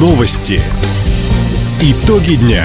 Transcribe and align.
Новости. 0.00 0.62
Итоги 1.82 2.36
дня. 2.36 2.64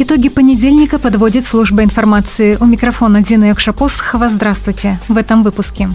Итоги 0.00 0.28
понедельника 0.28 0.98
подводит 0.98 1.46
служба 1.46 1.84
информации. 1.84 2.58
У 2.58 2.64
микрофона 2.64 3.22
Дина 3.22 3.44
Якшапосхова. 3.44 4.28
Здравствуйте. 4.28 4.98
В 5.06 5.16
этом 5.18 5.44
выпуске. 5.44 5.88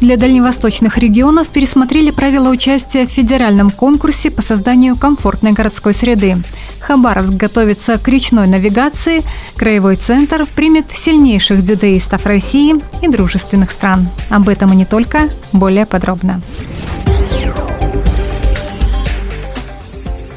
Для 0.00 0.16
дальневосточных 0.16 0.96
регионов 0.96 1.48
пересмотрели 1.48 2.10
правила 2.10 2.48
участия 2.48 3.06
в 3.06 3.10
федеральном 3.10 3.70
конкурсе 3.70 4.30
по 4.30 4.40
созданию 4.40 4.96
комфортной 4.96 5.52
городской 5.52 5.92
среды. 5.92 6.38
Хабаровск 6.80 7.32
готовится 7.32 7.98
к 7.98 8.08
речной 8.08 8.46
навигации. 8.46 9.22
Краевой 9.54 9.96
центр 9.96 10.46
примет 10.46 10.86
сильнейших 10.94 11.62
дзюдоистов 11.62 12.24
России 12.24 12.76
и 13.02 13.08
дружественных 13.08 13.70
стран. 13.70 14.08
Об 14.30 14.48
этом 14.48 14.72
и 14.72 14.76
не 14.76 14.86
только. 14.86 15.28
Более 15.52 15.84
подробно. 15.84 16.40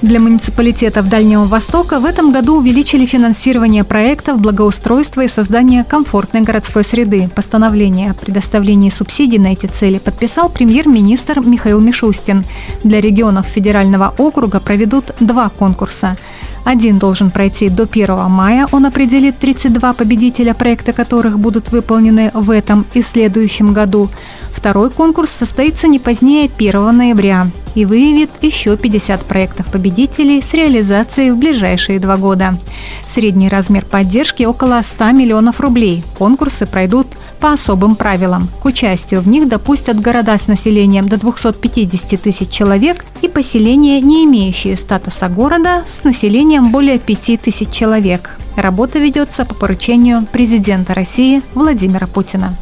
Для 0.02 0.20
муниципалитетов 0.20 1.10
Дальнего 1.10 1.46
Востока 1.46 2.00
в 2.00 2.06
этом 2.06 2.32
году 2.32 2.58
увеличили 2.58 3.06
финансирование 3.06 3.84
проектов 3.84 4.42
благоустройства 4.42 5.22
и 5.22 5.28
создания 5.28 5.84
комфортной 5.84 6.42
городской 6.42 6.84
среды. 6.84 7.30
Постановление 7.36 8.10
о 8.10 8.16
предоставлении 8.16 8.90
субсидий 8.90 9.38
на 9.38 9.54
эти 9.54 9.68
цели 9.68 10.00
подписал 10.00 10.50
премьер-министр 10.50 11.42
Михаил 11.42 11.80
Мишустин. 11.82 12.44
Для 12.84 13.00
регионов 13.00 13.46
федерального 13.46 14.12
округа 14.18 14.60
проведут 14.60 15.12
два 15.20 15.50
конкурса. 15.50 16.18
Один 16.66 16.98
должен 16.98 17.30
пройти 17.30 17.70
до 17.70 17.84
1 17.84 18.28
мая. 18.28 18.68
Он 18.72 18.88
определит 18.88 19.38
32 19.38 19.94
победителя, 19.94 20.56
проекты 20.56 20.94
которых 20.94 21.38
будут 21.38 21.72
выполнены 21.72 22.32
в 22.34 22.50
этом 22.50 22.88
и 22.96 23.04
следующем 23.04 23.72
году. 23.72 24.10
Второй 24.52 24.90
конкурс 24.90 25.30
состоится 25.30 25.88
не 25.88 26.00
позднее 26.00 26.50
1 26.58 26.98
ноября 26.98 27.48
и 27.76 27.86
выявит 27.86 28.30
еще 28.42 28.78
50 28.78 29.26
проектов 29.26 29.68
победителей 29.68 30.42
с 30.42 30.54
реализацией 30.54 31.32
в 31.32 31.38
ближайшие 31.38 32.00
два 32.00 32.18
года. 32.18 32.58
Средний 33.06 33.50
размер 33.50 33.86
поддержки 33.86 34.44
около 34.44 34.82
100 34.82 35.12
миллионов 35.12 35.60
рублей. 35.60 36.04
Конкурсы 36.18 36.66
пройдут 36.66 37.08
по 37.40 37.54
особым 37.54 37.96
правилам. 37.96 38.48
К 38.62 38.66
участию 38.66 39.22
в 39.22 39.28
них 39.28 39.48
допустят 39.48 40.00
города 40.00 40.38
с 40.38 40.48
населением 40.48 41.10
до 41.10 41.18
250 41.18 42.22
тысяч 42.22 42.50
человек 42.50 43.06
и 43.22 43.28
поселения, 43.28 44.00
не 44.00 44.26
имеющие 44.26 44.78
статуса 44.78 45.28
города, 45.28 45.84
с 45.88 46.04
населением 46.04 46.72
более 46.72 47.00
5 47.00 47.42
тысяч 47.42 47.70
человек. 47.72 48.38
Работа 48.56 49.00
ведется 49.00 49.46
по 49.46 49.56
поручению 49.56 50.26
президента 50.32 50.94
России 50.94 51.42
Владимира 51.54 52.06
Путина. 52.06 52.54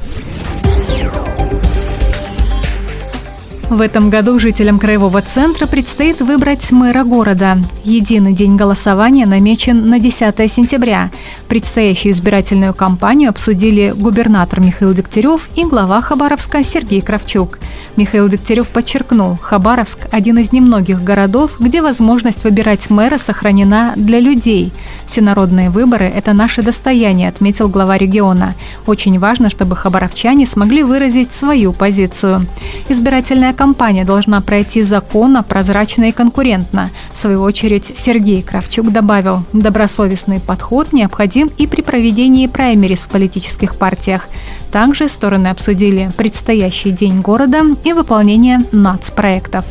В 3.69 3.81
этом 3.81 4.09
году 4.09 4.39
жителям 4.39 4.79
Краевого 4.79 5.21
центра 5.21 5.67
предстоит 5.67 6.21
выбрать 6.21 6.71
мэра 6.71 7.03
города. 7.03 7.55
Единый 7.83 8.33
день 8.33 8.55
голосования 8.55 9.27
намечен 9.27 9.85
на 9.85 9.99
10 9.99 10.51
сентября. 10.51 11.11
Предстоящую 11.49 12.11
избирательную 12.11 12.75
кампанию 12.75 13.31
обсудили 13.31 13.91
губернатор 13.97 14.59
Михаил 14.59 14.93
Дегтярев 14.93 15.49
и 15.55 15.63
глава 15.63 15.99
Хабаровска 15.99 16.63
Сергей 16.63 17.01
Кравчук. 17.01 17.57
Михаил 17.95 18.29
Дегтярев 18.29 18.67
подчеркнул, 18.67 19.35
Хабаровск– 19.35 20.05
один 20.11 20.37
из 20.37 20.51
немногих 20.51 21.03
городов, 21.03 21.53
где 21.59 21.81
возможность 21.81 22.43
выбирать 22.43 22.91
мэра 22.91 23.17
сохранена 23.17 23.93
для 23.95 24.19
людей. 24.19 24.71
Всенародные 25.07 25.71
выборы– 25.71 26.05
это 26.15 26.33
наше 26.33 26.61
достояние, 26.61 27.29
отметил 27.29 27.67
глава 27.67 27.97
региона. 27.97 28.53
Очень 28.85 29.17
важно, 29.17 29.49
чтобы 29.49 29.75
хабаровчане 29.75 30.45
смогли 30.45 30.83
выразить 30.83 31.33
свою 31.33 31.73
позицию. 31.73 32.45
Избирательная 32.89 33.53
компания 33.53 34.05
должна 34.05 34.39
пройти 34.41 34.83
законно, 34.83 35.41
прозрачно 35.41 36.09
и 36.09 36.11
конкурентно. 36.11 36.91
В 37.11 37.17
свою 37.17 37.41
очередь 37.41 37.91
Сергей 37.95 38.43
Кравчук 38.43 38.91
добавил, 38.91 39.45
добросовестный 39.51 40.39
подход 40.39 40.93
необходим 40.93 41.38
и 41.57 41.67
при 41.67 41.81
проведении 41.81 42.47
праймерис 42.47 42.99
в 42.99 43.07
политических 43.07 43.75
партиях. 43.75 44.27
Также 44.71 45.09
стороны 45.09 45.47
обсудили 45.47 46.11
предстоящий 46.17 46.91
день 46.91 47.21
города 47.21 47.61
и 47.83 47.93
выполнение 47.93 48.59
нацпроектов. 48.71 49.65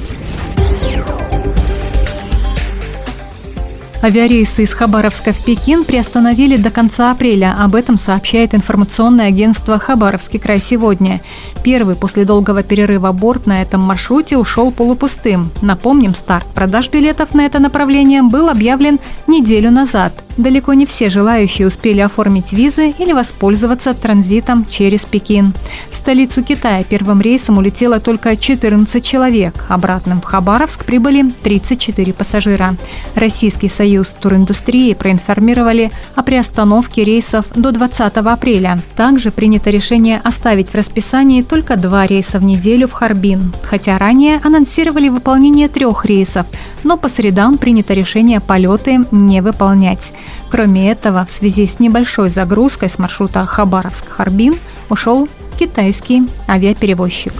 Авиарейсы 4.00 4.62
из 4.62 4.72
Хабаровска 4.74 5.32
в 5.32 5.44
Пекин 5.44 5.82
приостановили 5.82 6.56
до 6.56 6.70
конца 6.70 7.10
апреля. 7.10 7.56
Об 7.58 7.74
этом 7.74 7.98
сообщает 7.98 8.54
информационное 8.54 9.26
агентство 9.26 9.76
«Хабаровский 9.80 10.38
край 10.38 10.60
сегодня». 10.60 11.20
Первый 11.64 11.96
после 11.96 12.24
долгого 12.24 12.62
перерыва 12.62 13.10
борт 13.10 13.46
на 13.46 13.60
этом 13.60 13.80
маршруте 13.80 14.36
ушел 14.36 14.70
полупустым. 14.70 15.50
Напомним, 15.62 16.14
старт 16.14 16.46
продаж 16.54 16.90
билетов 16.90 17.34
на 17.34 17.44
это 17.44 17.58
направление 17.58 18.22
был 18.22 18.48
объявлен 18.48 19.00
неделю 19.26 19.72
назад– 19.72 20.12
далеко 20.38 20.72
не 20.74 20.86
все 20.86 21.10
желающие 21.10 21.66
успели 21.66 22.00
оформить 22.00 22.52
визы 22.52 22.94
или 22.98 23.12
воспользоваться 23.12 23.92
транзитом 23.92 24.64
через 24.70 25.04
Пекин. 25.04 25.52
В 25.90 25.96
столицу 25.96 26.42
Китая 26.42 26.84
первым 26.84 27.20
рейсом 27.20 27.58
улетело 27.58 28.00
только 28.00 28.36
14 28.36 29.04
человек. 29.04 29.66
Обратным 29.68 30.20
в 30.20 30.24
Хабаровск 30.24 30.84
прибыли 30.84 31.30
34 31.42 32.12
пассажира. 32.12 32.76
Российский 33.14 33.68
союз 33.68 34.14
туриндустрии 34.20 34.94
проинформировали 34.94 35.90
о 36.14 36.22
приостановке 36.22 37.04
рейсов 37.04 37.44
до 37.54 37.72
20 37.72 38.16
апреля. 38.16 38.80
Также 38.96 39.30
принято 39.30 39.70
решение 39.70 40.20
оставить 40.22 40.70
в 40.70 40.74
расписании 40.74 41.42
только 41.42 41.76
два 41.76 42.06
рейса 42.06 42.38
в 42.38 42.44
неделю 42.44 42.88
в 42.88 42.92
Харбин, 42.92 43.52
хотя 43.62 43.98
ранее 43.98 44.40
анонсировали 44.44 45.08
выполнение 45.08 45.68
трех 45.68 46.04
рейсов, 46.04 46.46
но 46.84 46.96
по 46.96 47.08
средам 47.08 47.58
принято 47.58 47.92
решение 47.92 48.40
полеты 48.40 49.00
не 49.10 49.40
выполнять. 49.40 50.12
Кроме 50.50 50.90
этого, 50.90 51.24
в 51.24 51.30
связи 51.30 51.66
с 51.66 51.78
небольшой 51.78 52.30
загрузкой 52.30 52.90
с 52.90 52.98
маршрута 52.98 53.46
Хабаровск-Харбин 53.46 54.56
ушел 54.88 55.28
китайский 55.58 56.28
авиаперевозчик. 56.48 57.32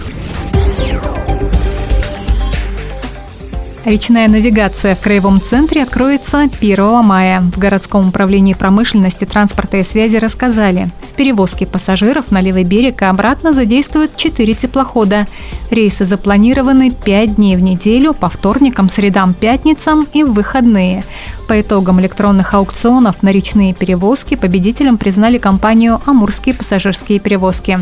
Речная 3.85 4.27
навигация 4.27 4.93
в 4.93 4.99
Краевом 4.99 5.41
центре 5.41 5.81
откроется 5.81 6.41
1 6.41 7.03
мая. 7.03 7.41
В 7.41 7.57
городском 7.57 8.09
управлении 8.09 8.53
промышленности, 8.53 9.25
транспорта 9.25 9.77
и 9.77 9.83
связи 9.83 10.17
рассказали, 10.17 10.91
перевозке 11.19 11.65
пассажиров 11.65 12.31
на 12.31 12.39
левый 12.39 12.63
берег 12.63 13.01
и 13.01 13.05
обратно 13.05 13.51
задействуют 13.51 14.15
4 14.15 14.53
теплохода. 14.53 15.27
Рейсы 15.69 16.05
запланированы 16.05 16.91
5 16.91 17.35
дней 17.35 17.57
в 17.57 17.61
неделю 17.61 18.13
по 18.13 18.29
вторникам, 18.29 18.87
средам, 18.87 19.33
пятницам 19.33 20.07
и 20.13 20.23
в 20.23 20.31
выходные. 20.31 21.03
По 21.49 21.59
итогам 21.59 21.99
электронных 21.99 22.53
аукционов 22.53 23.21
на 23.21 23.31
речные 23.31 23.73
перевозки 23.73 24.35
победителем 24.35 24.97
признали 24.97 25.37
компанию 25.37 25.99
«Амурские 26.05 26.55
пассажирские 26.55 27.19
перевозки». 27.19 27.79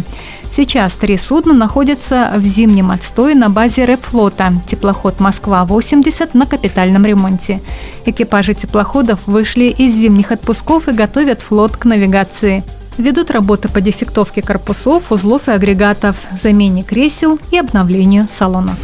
Сейчас 0.52 0.94
три 0.94 1.16
судна 1.20 1.54
находятся 1.54 2.34
в 2.38 2.44
зимнем 2.44 2.90
отстое 2.90 3.36
на 3.36 3.52
базе 3.52 3.86
рэпфлота. 3.86 4.54
Теплоход 4.68 5.20
«Москва-80» 5.20 6.32
на 6.34 6.48
капитальном 6.48 7.06
ремонте. 7.06 7.62
Экипажи 8.06 8.56
теплоходов 8.56 9.20
вышли 9.28 9.66
из 9.66 9.94
зимних 9.94 10.32
отпусков 10.32 10.88
и 10.88 10.92
готовят 10.92 11.44
флот 11.44 11.78
к 11.78 11.86
навигации. 11.86 12.64
Ведут 12.98 13.30
работы 13.30 13.70
по 13.70 13.80
дефектовке 13.80 14.42
корпусов, 14.42 15.12
узлов 15.12 15.48
и 15.48 15.52
агрегатов, 15.52 16.16
замене 16.32 16.82
кресел 16.84 17.40
и 17.52 17.58
обновлению 17.60 18.28
салонов. 18.28 18.76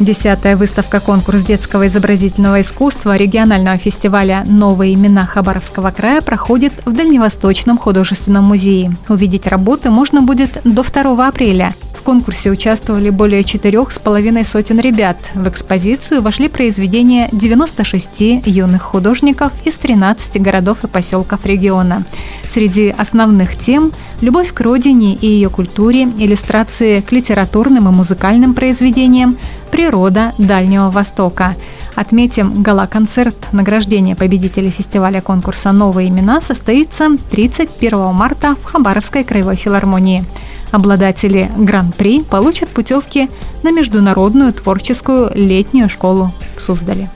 Десятая 0.00 0.56
выставка-конкурс 0.56 1.42
детского 1.42 1.88
изобразительного 1.88 2.62
искусства 2.62 3.16
регионального 3.16 3.76
фестиваля 3.76 4.44
«Новые 4.46 4.94
имена 4.94 5.26
Хабаровского 5.26 5.90
края» 5.90 6.22
проходит 6.22 6.72
в 6.86 6.92
Дальневосточном 6.92 7.76
художественном 7.78 8.44
музее. 8.44 8.96
Увидеть 9.08 9.46
работы 9.46 9.90
можно 9.90 10.22
будет 10.22 10.60
до 10.64 10.84
2 10.84 11.26
апреля– 11.26 11.74
конкурсе 12.02 12.50
участвовали 12.50 13.10
более 13.10 13.44
четырех 13.44 13.90
с 13.90 13.98
половиной 13.98 14.44
сотен 14.44 14.78
ребят. 14.80 15.16
В 15.34 15.48
экспозицию 15.48 16.22
вошли 16.22 16.48
произведения 16.48 17.28
96 17.32 18.46
юных 18.46 18.82
художников 18.82 19.52
из 19.64 19.74
13 19.74 20.40
городов 20.40 20.84
и 20.84 20.86
поселков 20.86 21.44
региона. 21.46 22.04
Среди 22.48 22.94
основных 22.96 23.56
тем– 23.56 23.92
любовь 24.20 24.52
к 24.52 24.60
родине 24.60 25.14
и 25.14 25.26
ее 25.26 25.50
культуре, 25.50 26.04
иллюстрации 26.04 27.00
к 27.00 27.12
литературным 27.12 27.88
и 27.88 27.92
музыкальным 27.92 28.54
произведениям, 28.54 29.38
природа 29.70 30.34
Дальнего 30.38 30.90
Востока– 30.90 31.54
Отметим, 31.98 32.62
гала-концерт 32.62 33.34
награждения 33.50 34.14
победителей 34.14 34.68
фестиваля 34.68 35.20
конкурса 35.20 35.72
«Новые 35.72 36.10
имена» 36.10 36.40
состоится 36.40 37.08
31 37.30 38.14
марта 38.14 38.54
в 38.54 38.66
Хабаровской 38.66 39.24
краевой 39.24 39.56
филармонии. 39.56 40.22
Обладатели 40.70 41.50
Гран-при 41.56 42.22
получат 42.22 42.68
путевки 42.68 43.28
на 43.62 43.70
международную 43.70 44.52
творческую 44.52 45.32
летнюю 45.34 45.88
школу 45.88 46.32
в 46.56 46.60
Суздале. 46.60 47.08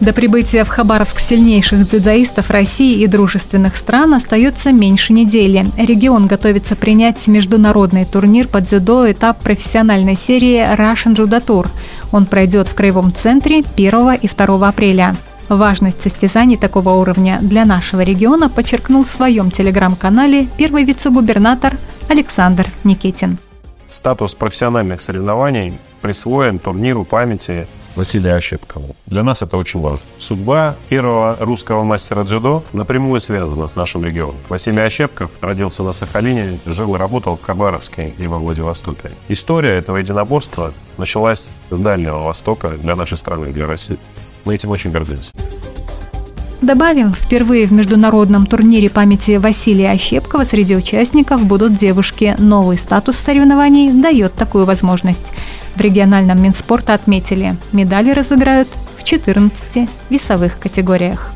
До 0.00 0.14
прибытия 0.14 0.64
в 0.64 0.68
Хабаровск 0.68 1.20
сильнейших 1.20 1.86
дзюдоистов 1.86 2.50
России 2.50 3.02
и 3.02 3.06
дружественных 3.06 3.76
стран 3.76 4.14
остается 4.14 4.72
меньше 4.72 5.12
недели. 5.12 5.66
Регион 5.76 6.26
готовится 6.26 6.74
принять 6.74 7.26
международный 7.28 8.06
турнир 8.06 8.48
по 8.48 8.62
дзюдо 8.62 9.10
этап 9.12 9.42
профессиональной 9.42 10.16
серии 10.16 10.64
Russian 10.74 11.14
Judo 11.14 11.44
Tour. 11.44 11.66
Он 12.12 12.24
пройдет 12.24 12.68
в 12.68 12.74
Краевом 12.74 13.14
центре 13.14 13.62
1 13.76 14.12
и 14.22 14.26
2 14.26 14.68
апреля. 14.68 15.16
Важность 15.50 16.00
состязаний 16.00 16.56
такого 16.56 16.90
уровня 16.90 17.40
для 17.42 17.64
нашего 17.64 18.02
региона 18.02 18.48
подчеркнул 18.48 19.02
в 19.02 19.08
своем 19.08 19.50
телеграм-канале 19.50 20.46
первый 20.56 20.84
вице-губернатор 20.84 21.76
Александр 22.08 22.68
Никитин. 22.84 23.36
Статус 23.88 24.34
профессиональных 24.34 25.02
соревнований 25.02 25.76
присвоен 26.02 26.60
турниру 26.60 27.04
памяти 27.04 27.66
Василия 27.96 28.36
Ощепкова. 28.36 28.94
Для 29.06 29.24
нас 29.24 29.42
это 29.42 29.56
очень 29.56 29.80
важно. 29.80 30.06
Судьба 30.18 30.76
первого 30.88 31.36
русского 31.40 31.82
мастера 31.82 32.22
дзюдо 32.22 32.62
напрямую 32.72 33.20
связана 33.20 33.66
с 33.66 33.74
нашим 33.74 34.04
регионом. 34.04 34.36
Василий 34.48 34.82
Ощепков 34.82 35.32
родился 35.40 35.82
на 35.82 35.92
Сахалине, 35.92 36.60
жил 36.64 36.94
и 36.94 36.98
работал 36.98 37.36
в 37.36 37.42
Хабаровске 37.42 38.14
и 38.16 38.26
во 38.28 38.38
Владивостоке. 38.38 39.10
История 39.26 39.78
этого 39.78 39.96
единоборства 39.96 40.72
началась 40.96 41.50
с 41.70 41.78
Дальнего 41.80 42.20
Востока 42.20 42.68
для 42.68 42.94
нашей 42.94 43.18
страны, 43.18 43.48
для 43.52 43.66
России. 43.66 43.98
Мы 44.44 44.54
этим 44.54 44.70
очень 44.70 44.90
гордимся. 44.90 45.32
Добавим, 46.62 47.14
впервые 47.14 47.66
в 47.66 47.72
международном 47.72 48.44
турнире 48.44 48.90
памяти 48.90 49.36
Василия 49.38 49.92
Ощепкова 49.92 50.44
среди 50.44 50.76
участников 50.76 51.44
будут 51.44 51.74
девушки. 51.74 52.34
Новый 52.38 52.76
статус 52.76 53.16
соревнований 53.16 53.90
дает 53.90 54.34
такую 54.34 54.66
возможность. 54.66 55.32
В 55.74 55.80
региональном 55.80 56.42
Минспорта 56.42 56.92
отметили, 56.92 57.56
медали 57.72 58.10
разыграют 58.10 58.68
в 58.98 59.04
14 59.04 59.88
весовых 60.10 60.58
категориях. 60.58 61.32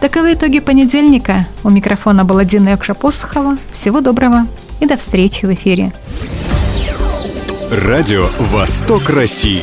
Таковы 0.00 0.32
итоги 0.32 0.60
понедельника. 0.60 1.46
У 1.62 1.68
микрофона 1.70 2.24
была 2.24 2.44
Дина 2.44 2.70
Якша-Посохова. 2.70 3.58
Всего 3.72 4.00
доброго 4.00 4.46
и 4.80 4.86
до 4.86 4.96
встречи 4.96 5.44
в 5.44 5.52
эфире. 5.52 5.92
Радио 7.70 8.28
«Восток 8.38 9.10
России». 9.10 9.62